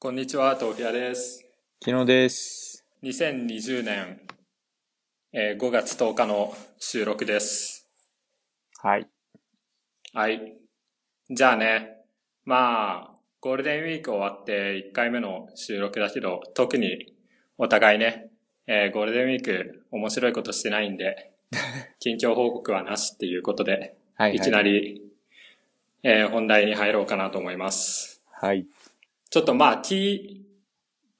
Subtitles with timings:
[0.00, 1.44] こんにちは、豆腐屋です。
[1.84, 2.86] 昨日です。
[3.02, 4.20] 2020年、
[5.32, 7.90] えー5月10日の収録です。
[8.80, 9.08] はい。
[10.14, 10.56] はい。
[11.28, 11.96] じゃあね、
[12.44, 17.12] まあ、ゴールデンウィーク終わって1回目の収録だけど、特に
[17.56, 18.30] お互いね、
[18.68, 21.32] えーゴールデンウィーク面白いことしてないんで、
[21.98, 24.36] 近況報告はなしっていうことで、はい、はい。
[24.36, 24.62] いきな。
[24.62, 25.02] り、
[26.04, 28.22] えー本題に入ろうかなと思います。
[28.30, 28.64] はい。
[29.38, 30.46] ちょっとまあ、聞い、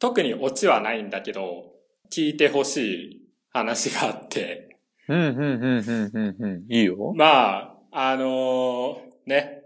[0.00, 1.66] 特にオチはないんだけど、
[2.12, 4.76] 聞いてほしい話があって、
[5.06, 6.66] うん、うん、うん、うん、うん、うん。
[6.68, 7.12] いいよ。
[7.14, 9.62] まあ、あのーね、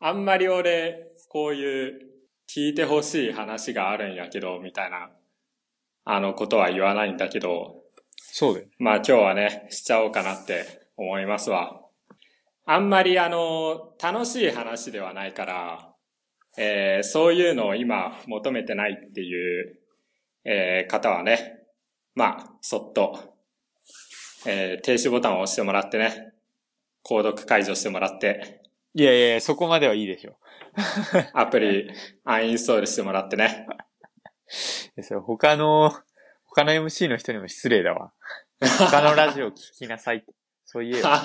[0.00, 2.00] あんまり俺、こういう
[2.52, 5.10] 聞いてほしい話があるんやけど、みたいな、
[6.04, 7.84] あのことは言わないんだけど、
[8.16, 8.66] そうだよ。
[8.80, 10.64] まあ今日はね、しちゃおうかなって
[10.96, 11.82] 思いますわ。
[12.66, 15.91] あんまりあの、楽しい話ではないから、
[16.58, 19.78] えーそういうのを今求めてないっていう、
[20.44, 21.60] えー方はね、
[22.14, 23.34] まあ、そっと、
[24.46, 26.32] えー停止ボタンを押してもらってね、
[27.04, 28.62] 購読解除してもらって、
[28.94, 30.36] いやいやそこまではいいでしょ。
[31.32, 31.90] アプリ
[32.24, 33.66] アンインストールしてもらってね。
[35.02, 35.92] それ他の、
[36.44, 38.12] 他の MC の人にも失礼だわ。
[38.60, 40.26] 他のラジオ聞きなさいって。
[40.64, 41.06] そう言えよ。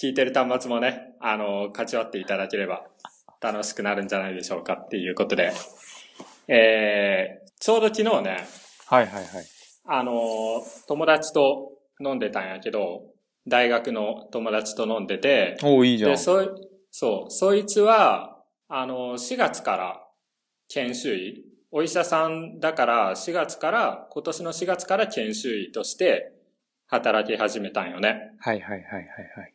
[0.00, 2.86] 聞いてる端末もね、あの、勝ち割っていただければ
[3.40, 5.52] 楽しくなるんじゃないでしょうかっていうことで、
[6.48, 8.46] えー、ちょうど昨日ね、
[8.86, 9.46] はいはいはい。
[9.86, 13.02] あの、友達と飲んでたんやけど、
[13.48, 16.16] 大学の友達と飲んでて、おーいいじゃんで、。
[16.16, 16.48] そい、
[16.90, 20.00] そう、そいつは、あの、4月から
[20.68, 26.32] 研修医、お医者さんだから4月から、今年の4月から研修医として
[26.86, 28.32] 働き始めたんよね。
[28.38, 29.04] はいはいはいはい
[29.36, 29.54] はい。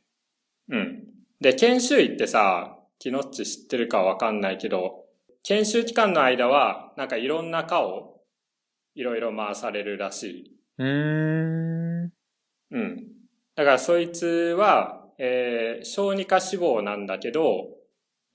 [0.70, 1.04] うん。
[1.40, 5.06] で、研修医ってさ、キノッチ知ってるかわかんないけど、
[5.42, 8.22] 研修期間の間は、なんかいろんな科を、
[8.94, 10.60] いろいろ回されるらしい。
[10.78, 12.14] うーん。
[12.70, 13.08] うん。
[13.56, 17.70] だからそいつは、えー小児科志望なんだけど、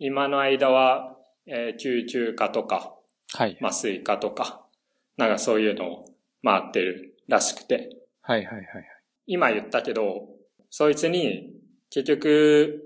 [0.00, 2.92] 今の間は、えー救急科とか、
[3.34, 3.56] はい。
[3.62, 4.66] 麻酔科とか、
[5.16, 6.06] なんかそういうのを
[6.42, 7.96] 回ってるらしくて。
[8.20, 8.84] はいはいはいはい。
[9.28, 10.26] 今言ったけど、
[10.70, 11.52] そいつに、
[11.88, 12.82] 結局、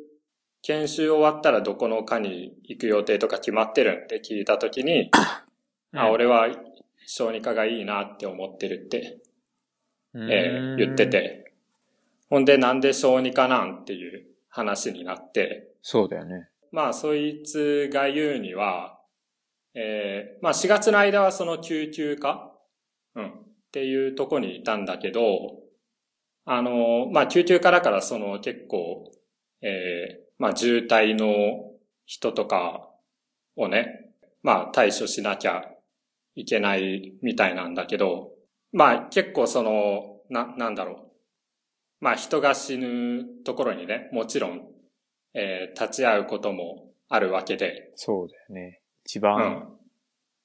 [0.63, 5.45] 研修終わったらどこの科に行く予定とか決まってるんって聞いたときに、 あ、
[5.93, 6.49] うん俺は
[7.07, 9.19] 小児科がいいなって思ってるって、
[10.15, 11.07] えー言って。
[11.07, 11.53] て。
[12.29, 16.49] ほんでなんで小児科なんっていう話になって、そうだよね。
[16.71, 19.01] まあそいつが言うには、
[19.75, 22.57] えーまあ4月の間はその救急科？
[23.17, 23.29] うん。
[23.31, 23.33] っ
[23.73, 25.61] ていうとこにいたんだけど、
[26.45, 29.11] あの、まあ救急科だからその結構、
[29.63, 31.71] えーまあ渋滞の
[32.07, 32.89] 人とか
[33.55, 34.11] をね、
[34.43, 35.63] まあ対処しなきゃ
[36.35, 38.31] いけないみたいなんだけど、
[38.73, 40.97] まあ結構その、な、なんだろう。
[42.01, 44.71] まあ人が死ぬところにね、もちろん
[45.35, 48.81] えー立ち会うこともあるわけで、そうだよね。
[49.05, 49.69] 一う番、ん。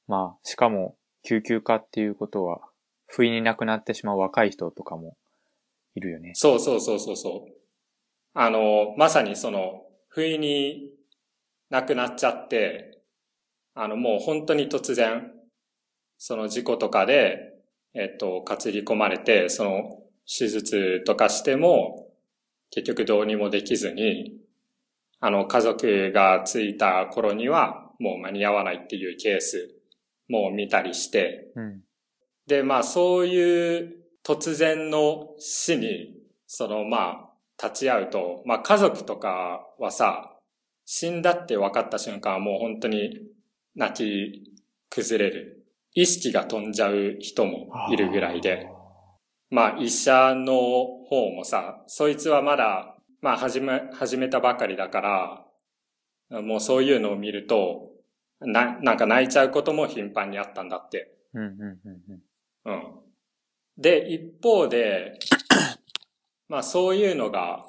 [0.08, 2.62] まあ、しかも、救急科っていうことは、
[3.08, 5.16] 不意に亡くなってしまう若い人とかも
[5.96, 6.32] いるよね。
[6.36, 7.65] そうそうそうそうそう。
[8.38, 10.90] あの、まさにその、不意に
[11.70, 13.00] 亡くなっちゃって、
[13.74, 15.32] あの、もう本当に突然、
[16.18, 17.54] その事故とかで、
[17.94, 22.10] えっと、担ぎ込まれて、その、手術とかしても、
[22.72, 24.34] 結局どうにもできずに、
[25.22, 29.74] あの、家族が着いた頃には、もう間に合わないっていうケース
[30.28, 31.82] も見たりして、うん。
[32.48, 36.18] で、まあそういう突然の死に、
[36.48, 40.36] そのまあ立ち会うと、まあ家族とかはさ、
[40.86, 43.20] 死んだって分かった瞬間はもう本当に
[43.76, 44.54] 泣き
[44.90, 45.66] 崩れる。
[45.94, 48.68] 意識が飛んじゃう人もいるぐらいで。
[49.50, 50.54] まあ医者の
[51.10, 55.46] 方もさ、そいつはまだ、まあ始め、始めたばかりだか
[56.30, 57.92] ら、もうそういうのを見ると、
[58.42, 61.16] な、なんか泣いちゃうことも頻繁にあったんだって。
[61.34, 62.22] うん、うん、うん、
[62.66, 62.74] うん。
[62.74, 62.84] うん。
[63.78, 65.18] で、一方で、
[66.48, 67.66] まあそういうのが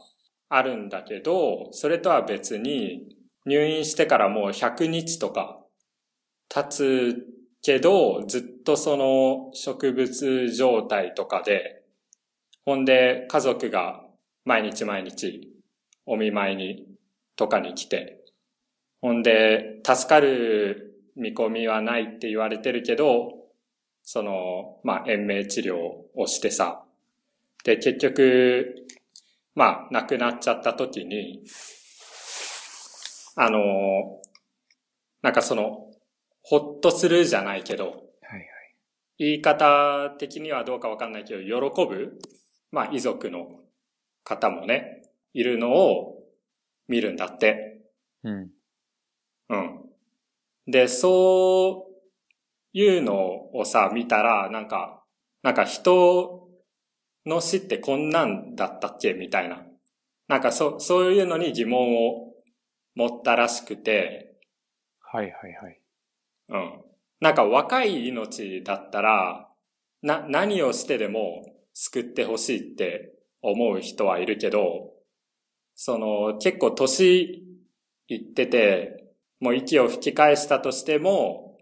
[0.49, 5.59] あるんだけど、それとは別に入院してからもう100日とか
[6.49, 7.27] 経つ
[7.63, 11.83] けど、ずっとその植物状態とかで、
[12.65, 14.03] ほんで家族が
[14.45, 15.53] 毎日毎日
[16.05, 16.87] お見舞いに
[17.37, 18.21] とかに来て、
[19.01, 23.33] ほんで助かる見込みはないって言われてるけど、
[24.03, 25.77] その、まあ、延命治療
[26.15, 26.86] をしてさ、
[27.67, 28.87] で、結局、
[29.57, 31.43] まあ、亡くなっちゃった時に、
[33.35, 33.59] あの、
[35.21, 35.91] なんかその、
[36.43, 37.95] ほっとするじゃないけど、はい
[38.35, 38.47] はい。
[39.19, 42.21] 言い方的にはどうかわかんないけど、喜ぶ、
[42.71, 43.49] まあ遺族の
[44.23, 45.03] 方もね、
[45.35, 46.23] いるのを
[46.87, 47.83] 見るんだって。
[48.23, 48.51] うん。
[49.49, 49.81] うん。
[50.69, 55.03] で、そういうのをさ、見たら、なんか、
[55.43, 56.46] なんか人
[57.27, 59.13] の死ってこんなんだったっけ？
[59.15, 59.63] みたいな。
[60.29, 62.33] なんかそ、そういうのに疑問を
[62.95, 64.37] 持ったらしくて、
[65.01, 65.33] はいはい
[65.63, 65.81] はい。
[66.49, 66.81] うん。
[67.21, 69.49] なんか若い命だったら、
[70.03, 73.13] な、何をしてでも救ってほしいって
[73.43, 74.93] 思う人はいるけど、
[75.75, 77.45] その結構年
[78.09, 79.05] いってて、
[79.41, 81.59] もう息を吹き返したとしても、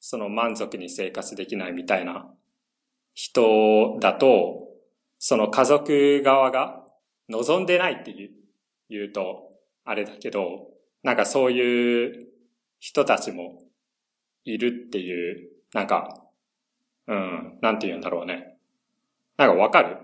[0.00, 2.30] その満足に生活できないみたいな
[3.14, 4.67] 人だと、
[5.18, 6.84] その家族側が
[7.28, 8.30] 望んでないって言う
[8.90, 9.50] 言うと、
[9.84, 10.68] あれだけど、
[11.02, 12.26] なんかそういう
[12.78, 13.62] 人たちも
[14.44, 16.22] いるっていう、なんか、
[17.06, 18.56] うん、なんて言うんだろうね。
[19.36, 19.98] なんかわかる？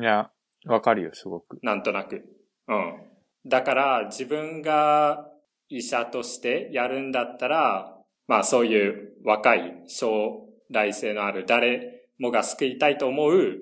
[0.00, 0.30] いや、
[0.66, 1.58] わかるよ、すごく。
[1.62, 2.24] なんとなく。
[2.68, 3.02] うん。
[3.46, 5.28] だから自分が
[5.68, 13.58] 医者としてやるんだったら、まあそういう若い将来性のある誰もが救いたいと思う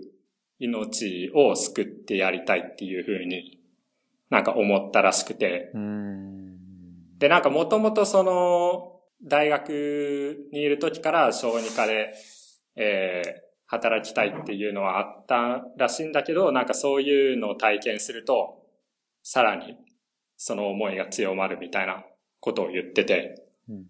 [0.58, 3.60] 命を救ってやりたいっていうふうに
[4.30, 5.70] なんか思ったらしくて。
[7.18, 12.14] で、なんかもともとその大学にいる時から小児科で、
[12.76, 18.62] えー働きたいっていうのはあったらしいんだけど、なんかそういうのを体験すると、
[19.22, 19.76] さらに
[20.36, 22.04] その思いが強まるみたいな
[22.38, 23.44] ことを言ってて。
[23.68, 23.86] うん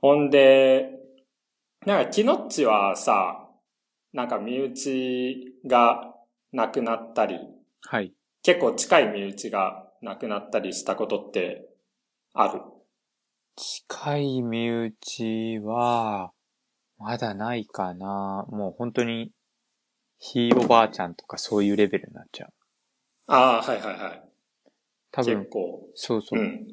[0.00, 0.90] ほんで、
[1.86, 3.43] なんかキノッチはさ、
[4.14, 6.14] なんか身内が
[6.52, 7.36] 亡くなったり、
[7.82, 8.14] はい。
[8.42, 11.68] 結構近い身内が亡くなったりしたことって
[12.32, 12.62] ある？
[13.56, 16.32] 近い身内は、
[16.96, 18.46] まだないかな。
[18.48, 19.32] もう本当に、
[20.20, 22.52] ひいおばあちゃんとかそういうレベルになっちゃう。
[23.26, 24.22] ああ、はいはいはい。
[25.10, 25.88] 多分、結構。
[25.94, 26.42] そうそうう。
[26.42, 26.66] うん。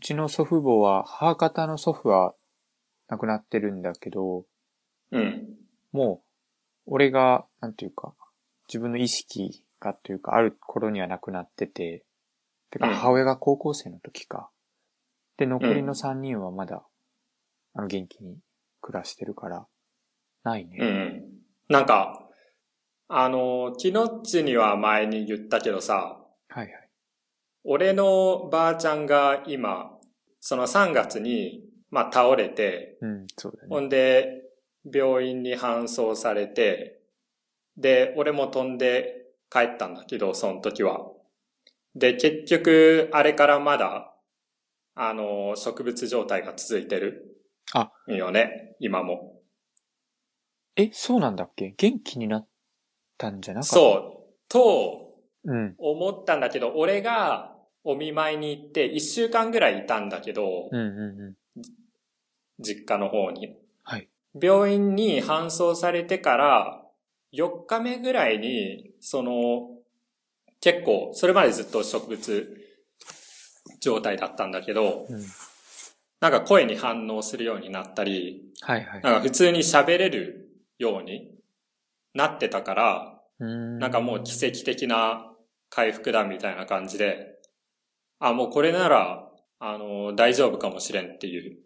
[0.00, 2.34] ちの祖父母は、母方の祖父は
[3.08, 4.44] 亡くなってるんだけど、
[5.10, 5.56] うん。
[5.92, 6.27] もう、
[6.90, 8.14] 俺が、なんていうか、
[8.68, 12.04] 自分の意識がというか、ある頃には亡くなってて、
[12.70, 14.50] てかうん母親が高校生の時か。
[15.36, 16.82] で、残りの3人はまだ、
[17.74, 18.38] あの、元気に
[18.80, 19.66] 暮らしてるから、
[20.44, 20.78] ないね。
[20.80, 21.24] うんうん。
[21.68, 22.28] なんか、
[23.08, 26.18] あの、キノッチには前に言ったけどさ、
[26.48, 26.88] はいはい。
[27.64, 29.90] 俺のばあちゃんが今、
[30.40, 33.86] その3月に、まあ倒れて、うん、そうだほね。
[33.86, 34.47] んで、
[34.92, 37.00] 病院に搬送されて、
[37.76, 41.12] で、俺も飛んで帰ったんだけど、その時は。
[41.94, 44.14] で、結局、あれからまだ、
[44.94, 47.36] あの、植物状態が続いてる。
[47.72, 47.92] あ。
[48.08, 49.40] よね、今も。
[50.76, 51.74] え、そうなんだっけ？
[51.76, 52.48] 元気になっ
[53.16, 53.74] たんじゃなかった？
[53.74, 54.48] そう。
[54.48, 55.14] と、
[55.44, 55.52] う。
[55.52, 55.74] うん。
[55.78, 61.36] 思ったんだけど、俺がお見舞いに行って、一週間ぐらいいたんだけど、うんうんうん。
[62.60, 63.56] 実家の方に。
[64.34, 64.46] はい。
[64.46, 66.82] 病院に搬送されてから、
[67.32, 69.68] 4日目ぐらいに、その、
[70.60, 72.58] 結構、それまでずっと植物
[73.80, 75.24] 状態だったんだけど、うん。
[76.20, 79.02] なんか声に反応するようになったり、はいはい。
[79.02, 81.30] なんか普通に喋れるように
[82.14, 85.30] なってたから、んなんかもう奇跡的な
[85.70, 87.38] 回復だみたいな感じで、
[88.18, 89.28] あ、もうこれなら、
[89.60, 91.58] あの、大丈夫かもしれんっていう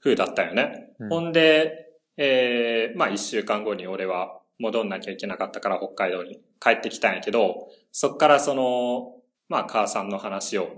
[0.00, 0.94] 風だったよね。
[0.98, 1.85] うんほんで、
[2.16, 9.14] えー、まあ一週間後に俺は戻んなきゃいけなかったから北海道に帰ってきたんやけど、そっからその、
[9.48, 10.68] まあ母さんの話を、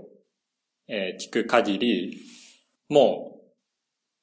[0.87, 2.19] えー聞く限り、
[2.89, 3.39] もう、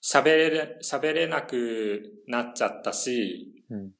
[0.05, 3.93] 喋れ、喋れなくなっちゃったし、うん。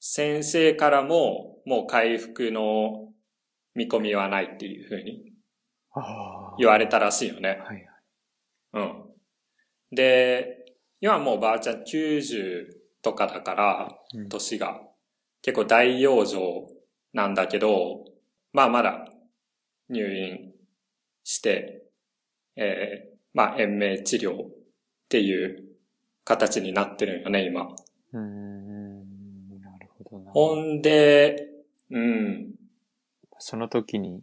[0.00, 3.12] 先生からも、もう回復の
[3.74, 5.32] 見込みはないっていうふうに。
[6.58, 7.48] 言われたらしいよね。
[7.48, 7.86] はいはい。
[8.74, 9.04] うん。
[9.94, 10.55] で、
[11.06, 12.66] 今もうばあちゃん90
[13.00, 14.80] とかだから、うん年が。
[15.40, 16.36] 結構大養生
[17.12, 18.02] なんだけど、
[18.52, 19.04] まあまだ
[19.88, 20.52] 入院
[21.22, 21.84] して、
[22.56, 24.50] えー、まあ延命治療っ
[25.08, 25.62] ていう
[26.24, 27.66] 形になってるんよね、今。
[27.66, 29.60] うーん。
[29.60, 30.32] なるほどな。
[30.32, 31.36] ほんで、
[31.88, 32.50] うん。
[33.38, 34.22] その時に、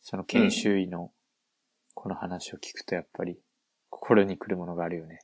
[0.00, 1.12] その研修医の
[1.94, 3.38] この話を聞くとやっぱり
[3.88, 5.20] 心に来るものがあるよね。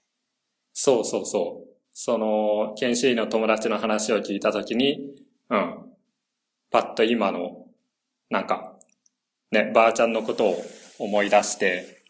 [0.81, 1.75] そうそうそう。
[1.93, 5.13] その、研修医の友達の話を聞いたときに、
[5.51, 5.93] うん。
[6.71, 7.67] パッと今の、
[8.31, 8.79] なんか、
[9.51, 10.63] ね、ばあちゃんのことを
[11.01, 12.05] 思い出して、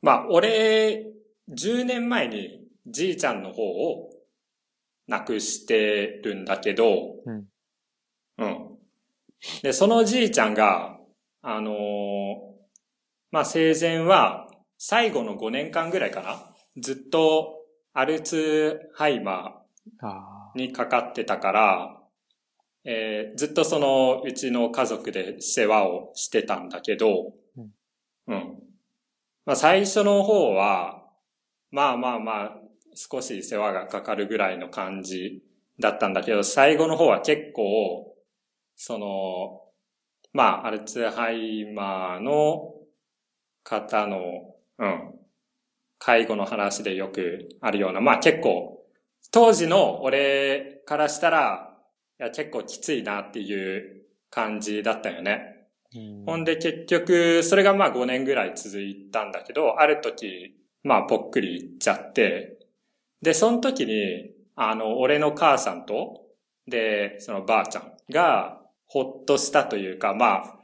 [0.00, 1.12] まあ、俺、
[1.50, 4.08] 10年前にじいちゃんの方を
[5.08, 7.44] 亡くしてるんだけど、うん。
[8.38, 8.78] うん。
[9.62, 10.98] で、そのじいちゃんが、
[11.42, 11.74] あのー
[13.30, 17.55] まあ、生前は最後の5年間ぐらいかなずっと
[17.98, 19.62] アルツハイマ
[20.02, 21.96] あーにかかってたから、
[22.84, 27.70] えーずっとそのうちの家族で世話をしてたんだけど、うん。
[28.28, 28.58] うん。
[29.46, 31.04] まあ、最初の方は、
[31.70, 32.56] まあまあまあ、
[32.94, 35.42] 少し世話がかかるぐらいの感じ
[35.80, 38.14] だったんだけど、最後の方は結構、
[38.74, 39.62] その、
[40.34, 42.74] まあ、アルツハイマーの
[43.64, 45.14] 方の、うん、
[46.06, 48.78] 介護の話でよくあるような、まあ結構、
[49.32, 51.74] 当時の俺からしたら、
[52.20, 55.66] いや結構きついなっていう感じだったよね。
[56.24, 62.56] ほんで結局、それがまあ5年ぐらい続いたんだけど、ある時、まあぽっくりいっちゃって、
[63.20, 66.22] で、その時に、あの、俺の母さんと、
[66.68, 70.56] で、そのばあちゃんが、ほっとしたというか、まあ、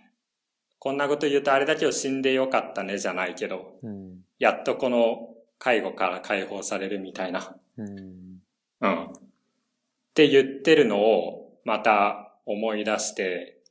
[0.78, 4.20] こんなこと言うとあれだけど死んでよかったねじゃないけど、うん。
[4.38, 5.31] やっとこの
[5.62, 8.40] 介護から解放されるみたいな、うん。
[8.81, 9.04] うん。
[9.04, 9.09] っ
[10.12, 13.62] て言ってるのをまた思い出して、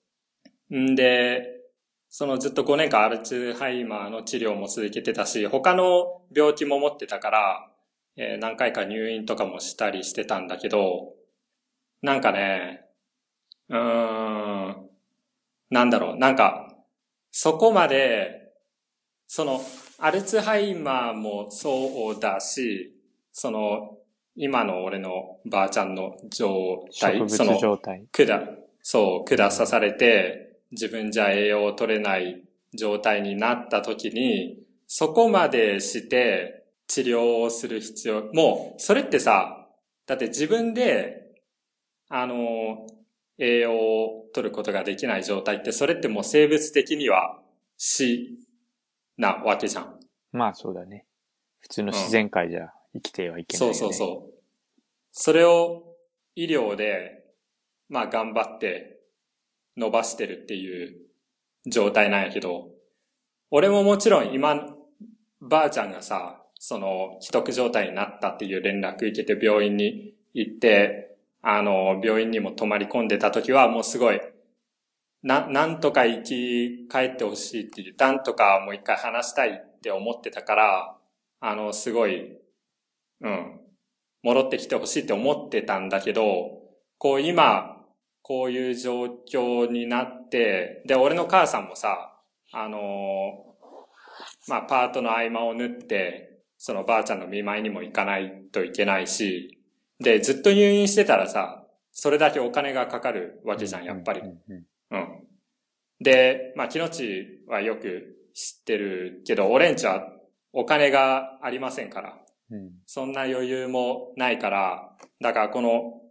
[0.73, 1.49] んで、
[2.07, 7.67] そのずっと5年間アルツハイマーの治療も続けてたし、他の病気も持ってたから、
[8.15, 11.11] えー何回か入院とかもしたりしてたんだけど、
[12.01, 12.85] なんかね、
[13.67, 14.89] うーん、
[15.69, 16.73] なんだろう、なんか、
[17.31, 18.53] そこまで、
[19.27, 19.59] その、
[20.03, 22.91] アルツハイマーもそうだし、
[23.31, 23.99] その、
[24.35, 28.07] 今の俺のばあちゃんの状態、植その物、状態。
[28.11, 32.41] 管、そう、管刺されて、自分じゃ栄養を取れない
[32.73, 39.67] 状態になった時に、そこまでして治療をする必要、もう、それってさ、
[40.07, 41.27] だって自分で、
[42.09, 42.87] あの、
[43.37, 47.39] 栄養を取ることができない状態って、それってもう生物的には
[47.77, 48.39] 死
[49.17, 49.99] なわけじゃん。
[50.31, 51.05] まあそうだね。
[51.59, 53.79] 普通の自然界じゃ生きてはいけないよね。
[53.79, 54.33] そうそうそう。
[55.11, 55.83] それを
[56.35, 57.23] 医療で、
[57.89, 58.99] まあ頑張って
[59.77, 60.95] 伸ばしてるっていう
[61.67, 62.69] 状態なんやけど、
[63.49, 64.75] 俺ももちろん今、
[65.41, 74.21] ばあちゃんがさ、その、既得状態になったっていう連絡受けて病院に行って、あの、病院にも泊まり込んでた時はもうすごい、
[75.23, 80.97] な、なんとか生き返ってほしいっていう、なんとかもう一回話したいって思ってたから、
[81.39, 82.37] あの、すごい、
[83.21, 83.59] うん。
[84.23, 86.61] 戻ってきてほしいって思ってたんだけど、
[86.97, 87.77] こう今、
[88.21, 92.19] こういう状況になって、で、俺の母さんもさ、
[92.51, 93.51] あのー
[94.47, 99.59] まあ、パートの合間を縫って、そのばあちゃんの見舞いにも行かないといけないし、
[99.99, 104.23] で、ずっと入院してたらさ、それだけお金がかかるわけじゃん、やっぱりう。
[104.23, 104.65] んうんうん。
[105.99, 110.07] で、まあ、木の地はよく知ってるけど、俺んちは
[110.53, 112.17] お金がありませんから。
[112.51, 116.01] うんそんな余裕もないから、だからこの、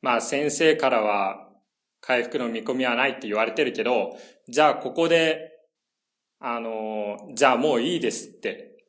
[0.00, 1.48] まあ先生からは
[2.00, 4.16] 回復の見込みはないって言われてるけど、
[4.48, 5.50] じゃあここで、
[6.38, 8.84] あの、じゃあもういいですって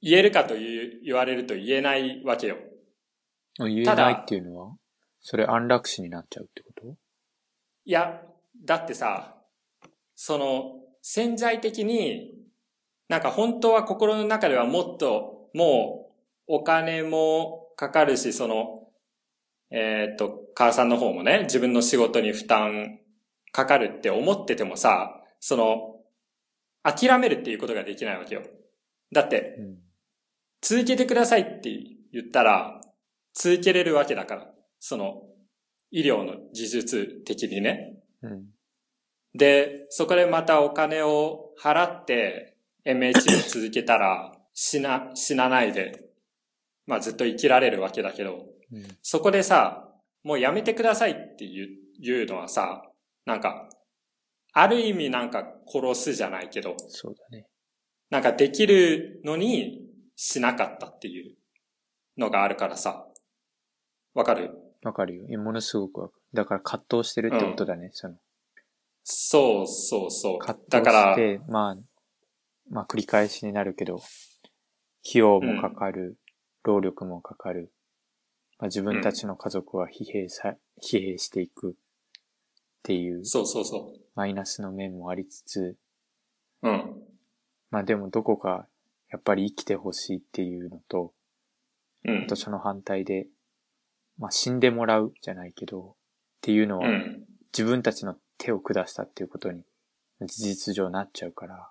[0.00, 2.56] 言えるかという言われると言えないわけよ。
[3.58, 3.74] うん。
[3.74, 4.72] 言えないっていうのは？
[5.20, 6.96] それ安楽死になっちゃうってこと？
[7.84, 8.22] いや、
[8.64, 9.36] だってさ、
[10.14, 12.32] その潜在的に、
[13.08, 16.10] なんか本当は心の中ではもっとも
[16.48, 18.88] うお金もかかるし、その、
[19.70, 22.98] えーっと、母さんの方もね、自分の仕事に負担
[23.52, 25.96] かかるって思っててもさ、その、
[26.82, 28.42] 諦めるっていうことができないわけよ。
[29.12, 29.78] だって、うん。
[30.60, 31.70] 続けてくださいって
[32.12, 32.80] 言ったら、
[33.34, 34.50] 続けれるわけだから。
[34.78, 35.22] その、
[35.90, 37.96] 医療の技術的にね。
[38.22, 38.44] うん。
[39.34, 42.56] で、そこでまたお金を払って、
[42.86, 46.04] MH を続けたら、死な、死なないで、
[46.86, 48.86] まあずっと生きられるわけだけど、うん。
[49.02, 49.92] そこでさ、
[50.22, 51.68] もうやめてくださいって言う
[52.00, 52.82] 言うのはさ、
[53.24, 53.68] なんか、
[54.52, 57.46] ある意味なんか殺すじゃないけど、そうだね。
[58.10, 59.82] なんかできるのに
[60.14, 61.36] しなかったっていう
[62.16, 63.06] のがあるからさ、
[64.14, 64.50] わかる？
[64.86, 65.38] わかるよ。
[65.38, 66.22] ものすごくわかる。
[66.34, 67.90] だから葛藤してるってことだね。
[67.92, 68.14] その、
[69.04, 70.38] そうそうそう。
[70.38, 71.76] 葛藤し、て、まあ、
[72.70, 76.18] まあ繰り返しになるけど、費用もかかる、
[76.64, 77.72] 労力もかかる。
[78.58, 81.74] まあ自分たちの家族は疲弊さ、疲弊していくっ
[82.82, 85.76] ていうそうそうそマイナスの面もありつつ、
[86.62, 86.68] う。
[86.68, 86.94] うん。
[87.70, 88.66] まあでもどこか
[89.10, 91.12] やっぱり生きてほしいっていうのと、
[92.04, 92.36] うんあと。
[92.36, 93.26] その反対で、
[94.18, 95.94] まあ死んでもらうじゃないけど、っ
[96.40, 97.24] ていうのはうん。
[97.56, 99.62] 自分たちの手を下したっていうことに
[100.20, 101.70] 事実上なっちゃうから、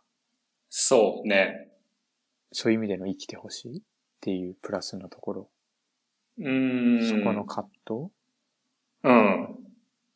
[0.69, 1.69] そうね。
[2.51, 3.81] そういう意味での生きてほしいっ
[4.19, 5.49] ていうプラスのところ、
[6.39, 7.07] うーん。
[7.07, 8.11] そこの葛藤
[9.03, 9.55] うん。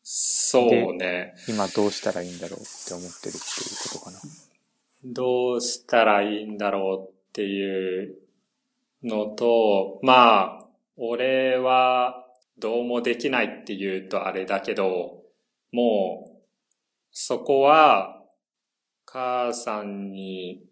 [0.02, 1.36] そうね。
[1.48, 3.40] 今どうしたらいいんだろうって思ってるっていう
[3.94, 4.20] ことかな。
[5.06, 8.18] どうしたらいいんだろうっていう
[9.04, 10.59] のと、まあ、
[11.02, 12.26] 俺は
[12.58, 15.24] どうもできないって言うとあれだけど、
[15.72, 16.42] もう、
[17.12, 18.22] そこは、
[19.06, 20.64] 母さんに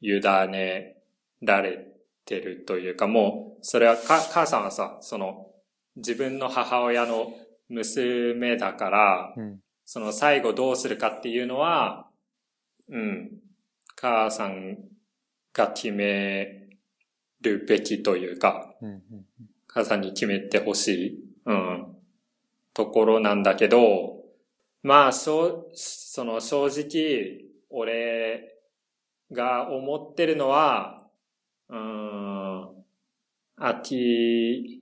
[0.00, 0.96] 委ね
[1.42, 1.86] られ
[2.24, 5.46] てるというか、もう、それはか、母さんはさ、その、
[5.96, 7.32] 自分の母親の
[7.68, 9.60] 娘だから、うん。
[9.84, 12.08] その最後どうするかっていうのは、
[12.88, 13.30] うん、
[13.96, 14.78] 母さん
[15.52, 16.68] が決め
[17.40, 18.88] るべきというか、うん。
[18.88, 19.00] うん。
[19.72, 21.86] 母さんに決めてほしい、うん、
[22.74, 24.24] ところなんだけど、
[24.82, 28.56] まあ、しょう、その正直、俺
[29.30, 31.06] が思ってるのは、
[31.68, 32.68] うん、
[33.56, 34.80] 諦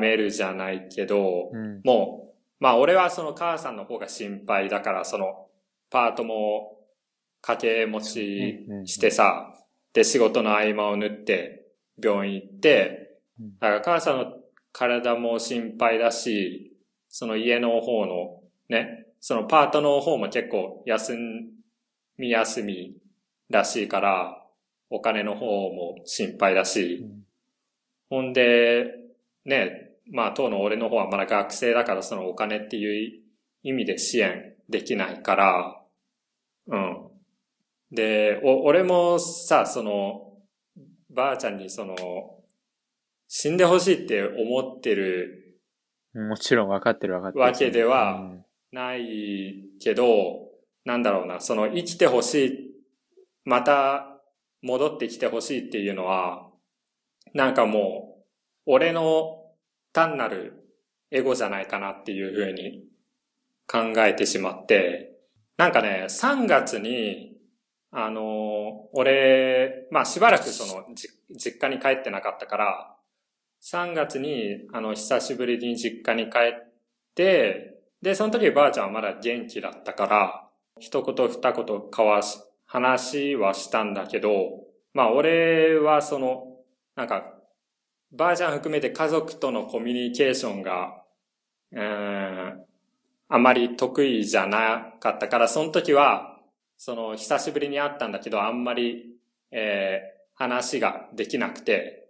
[0.00, 1.80] めるじゃないけど、うん。
[1.84, 5.48] もう、まあ俺はその母さんの方が心配だから、その
[5.90, 6.78] パートも
[7.42, 9.52] 掛け持ちしてさ、
[9.92, 11.66] で仕事の合間を縫って
[12.02, 14.34] 病院行ってうん、だから母さんの
[14.72, 16.76] 体も心配だし、
[17.08, 21.16] その家の方のね、そのパートの方も結構休
[22.18, 22.96] み休み
[23.50, 24.38] らしいから、
[24.90, 27.22] お金の方も心配だし、うん。
[28.10, 28.86] ほんで、
[29.44, 33.22] ね、まあ当の俺の方はまだ学生だからそのお金っていう
[33.62, 35.82] 意味で支援できないから、
[36.66, 37.08] うん。
[37.90, 40.32] で、お、俺もさ、その、
[41.10, 41.96] ばあちゃんにその、
[43.34, 45.56] 死んでほしいって思ってる
[46.12, 47.44] もちろん分かってる分かってる。
[47.44, 50.50] わけではうんないけど、
[50.84, 52.58] なんだろうな、その生きてほしい、
[53.46, 54.20] また
[54.60, 56.50] 戻ってきてほしいっていうのは、
[57.32, 58.22] なんかもう、
[58.66, 59.44] 俺の
[59.94, 60.68] 単なる
[61.10, 62.84] エゴじゃないかなっていうふうに
[63.66, 65.16] 考えてしまって、
[65.56, 67.36] なんかね、3月に、
[67.90, 72.96] あの、俺、まあしばらくその、じ実家に帰ってなかったから、
[73.62, 76.72] 3月に、あの、久しぶりに実家に帰っ
[77.14, 80.48] て、で、その時ばあちゃんはまだ元気だったから、
[80.80, 86.56] 一言二言交わし、話はしたんだけど、まあ俺はその、
[86.96, 87.34] なんか、
[88.10, 91.04] ばあちゃん含めて家族とのコミュニケーションが、
[91.70, 92.64] うん、
[93.28, 96.40] あまり得意じゃなかったから、その時は、
[96.78, 99.14] その、久しぶりに会ったんだけど、あんまり、
[99.52, 102.01] えー、話ができなくて、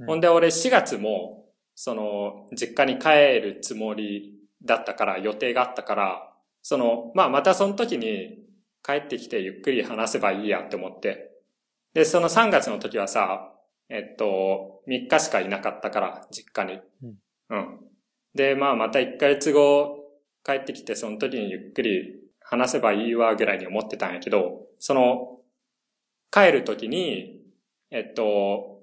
[0.00, 4.34] うんほんで俺4月も、その、実家に帰るつもり
[4.64, 6.32] だったから、予定があったから、
[6.62, 8.38] その、まあまたその時に
[8.82, 11.32] 帰ってきてゆっくり話せばいいやって思って。
[11.94, 13.52] で、その3月の時はさ、
[13.88, 16.80] えっと、3日しかいなかったから、実家に。
[17.02, 17.18] うん。
[17.50, 17.80] うん。
[18.34, 19.98] で、まあまた1ヶ月後
[20.44, 25.38] 帰ってきて、その時にゆっくり話せばいいわぐらいに思ってたんやけど、その、
[26.30, 27.42] 帰る時に、
[27.90, 28.77] えっと、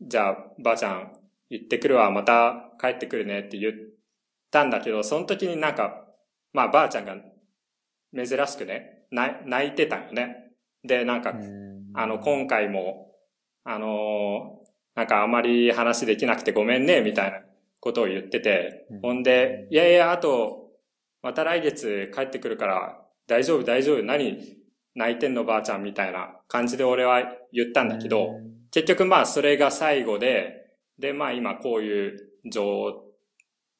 [0.00, 1.12] じゃあ、ばあちゃん
[1.50, 3.72] 行ってくるわ、また帰ってくるねって言っ
[4.50, 6.06] たんだけど、その時になんか、
[6.52, 7.16] まあばあちゃんが
[8.14, 10.52] 珍しくね、な泣いてたんよね。
[10.84, 11.90] で、なんか、うん。
[11.94, 13.12] あの、今回も、
[13.64, 17.40] あのーなんかあまり話できなくてごめんね、みたいな
[17.80, 19.00] ことを言ってて、うん。
[19.02, 20.70] ほんで、いやいや、あと、
[21.22, 24.56] また来月帰ってくるから、大丈夫、大丈夫、何
[24.94, 30.66] 泣いてんのばあちゃんみたいな感じで俺は言ったんだけど、うん結局まあそれが最後で、
[30.98, 33.04] でまあ今こういう状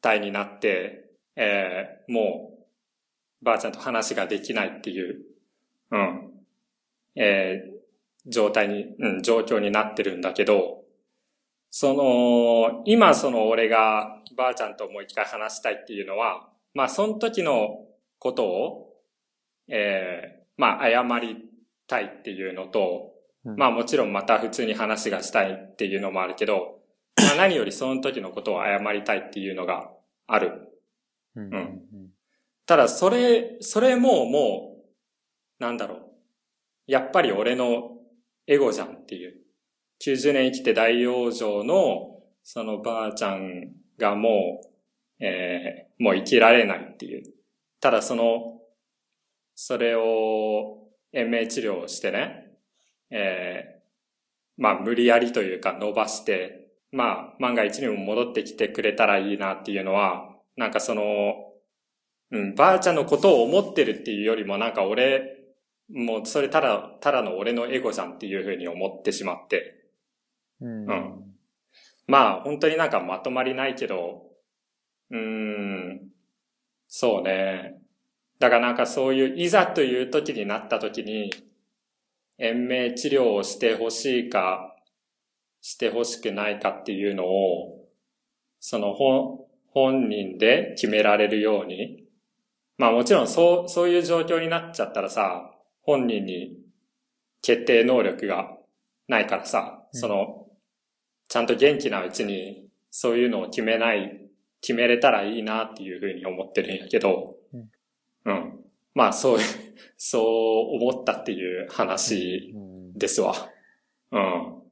[0.00, 2.56] 態になって、えーも
[3.42, 5.20] う、ばあちゃんと話ができないっていう、
[5.90, 6.30] うん、
[7.14, 10.85] えー状態に、うん、状況になってるんだけど、
[11.70, 17.85] その、今その俺がばあちゃんともう一回話したいっていうのは、まあその時の
[18.18, 18.94] ことを、
[19.68, 21.37] えーまあ謝り
[21.87, 23.15] たいっていうのと、
[23.56, 26.80] まあもちろんまた普通に話がしたいっていうのもあるけど、
[27.16, 29.90] まあ何よりその時のことを謝りたいっていうのが
[30.26, 30.72] ある。
[31.37, 31.82] うんうん
[32.66, 34.76] ただそれ、それもも
[35.61, 36.00] う、なんだろう。
[36.88, 37.92] やっぱり俺の
[38.48, 39.37] エゴじゃんっていう。
[40.04, 44.61] 90年生きて大往生の、そのばあちゃんがも
[45.20, 47.22] う、えーもう生きられないっていう。
[47.80, 48.61] ただその、
[49.54, 52.45] それを延命治療をしてね、
[53.11, 53.77] えー
[54.59, 61.35] まあ無理やりというか伸ばして、まあ、万が一にも戻ってきてくれたらいいなっていうのは、なんかその、
[62.31, 65.37] うん、ばあちゃんのことを思ってるっていうよりもなんか俺、
[65.90, 69.88] もうそれただ、ただの俺のエゴじゃんっていうふうに思ってしまって。
[70.61, 70.87] うん。
[70.87, 71.35] うん。
[72.07, 74.23] まあ、本当になんかまとまりないけど、
[75.11, 76.09] うーん、
[76.88, 77.79] そうね。
[78.38, 81.31] だからなんかそういう、いざという時になった時に、
[82.38, 84.77] 延命治療をしてほしいか、
[85.61, 87.88] してほしくないかっていうのを、
[88.61, 92.05] その本、本人で決められるように。
[92.79, 95.51] まあもちろんそう、そういう状況になっちゃったらさ、
[95.83, 96.59] 本人に
[97.42, 98.57] 決定能力が
[99.09, 100.46] ないからさ、うん、その、
[101.29, 104.20] ちゃんと元気なうちにそういうのを決めない、
[104.61, 107.70] 決めれたらいいなっていうふうに思ってるんやけど、うん。
[108.25, 108.65] うん、
[108.96, 109.38] まあそう、
[109.98, 112.54] そう思ったっていう話
[112.94, 113.35] ですわ。
[114.11, 114.62] うん。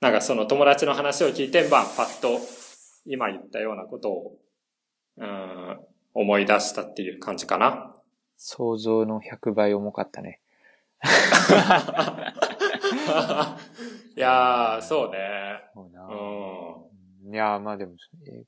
[0.00, 2.38] なんかその友達の話を聞いて、まあパッと
[3.06, 4.38] 今言ったようなことを、
[5.16, 5.80] うん、
[6.14, 7.92] 思い出したっていう感じかな。
[8.36, 10.40] 想像の100倍重かったね。
[14.16, 15.18] いやー、そうね。
[15.74, 16.06] そうな。
[16.06, 17.34] うん。
[17.34, 18.44] いやー、まあでも、英